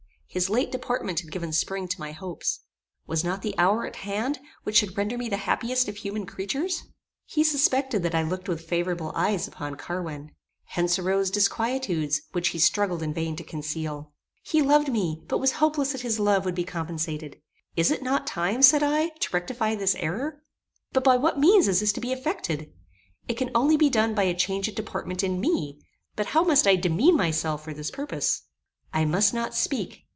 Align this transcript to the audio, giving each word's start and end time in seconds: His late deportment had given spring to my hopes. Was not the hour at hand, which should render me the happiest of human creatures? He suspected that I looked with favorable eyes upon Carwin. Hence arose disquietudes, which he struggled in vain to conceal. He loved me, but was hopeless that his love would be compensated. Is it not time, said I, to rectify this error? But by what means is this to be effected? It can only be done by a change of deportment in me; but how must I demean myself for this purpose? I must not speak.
His 0.33 0.49
late 0.49 0.71
deportment 0.71 1.19
had 1.19 1.29
given 1.29 1.51
spring 1.51 1.89
to 1.89 1.99
my 1.99 2.13
hopes. 2.13 2.61
Was 3.05 3.21
not 3.21 3.41
the 3.41 3.53
hour 3.57 3.85
at 3.85 3.97
hand, 3.97 4.39
which 4.63 4.77
should 4.77 4.95
render 4.97 5.17
me 5.17 5.27
the 5.27 5.35
happiest 5.35 5.89
of 5.89 5.97
human 5.97 6.25
creatures? 6.25 6.83
He 7.25 7.43
suspected 7.43 8.01
that 8.03 8.15
I 8.15 8.23
looked 8.23 8.47
with 8.47 8.61
favorable 8.65 9.11
eyes 9.13 9.45
upon 9.45 9.75
Carwin. 9.75 10.31
Hence 10.67 10.97
arose 10.97 11.31
disquietudes, 11.31 12.21
which 12.31 12.47
he 12.55 12.59
struggled 12.59 13.03
in 13.03 13.13
vain 13.13 13.35
to 13.35 13.43
conceal. 13.43 14.13
He 14.41 14.61
loved 14.61 14.87
me, 14.89 15.21
but 15.27 15.39
was 15.39 15.51
hopeless 15.59 15.91
that 15.91 15.99
his 15.99 16.17
love 16.17 16.45
would 16.45 16.55
be 16.55 16.63
compensated. 16.63 17.35
Is 17.75 17.91
it 17.91 18.01
not 18.01 18.25
time, 18.25 18.61
said 18.61 18.81
I, 18.83 19.09
to 19.09 19.29
rectify 19.33 19.75
this 19.75 19.95
error? 19.95 20.41
But 20.93 21.03
by 21.03 21.17
what 21.17 21.39
means 21.41 21.67
is 21.67 21.81
this 21.81 21.91
to 21.91 21.99
be 21.99 22.13
effected? 22.13 22.71
It 23.27 23.33
can 23.33 23.51
only 23.53 23.75
be 23.75 23.89
done 23.89 24.15
by 24.15 24.23
a 24.23 24.33
change 24.33 24.69
of 24.69 24.75
deportment 24.75 25.25
in 25.25 25.41
me; 25.41 25.81
but 26.15 26.27
how 26.27 26.45
must 26.45 26.67
I 26.67 26.77
demean 26.77 27.17
myself 27.17 27.65
for 27.65 27.73
this 27.73 27.91
purpose? 27.91 28.43
I 28.93 29.03
must 29.03 29.33
not 29.33 29.53
speak. 29.53 30.03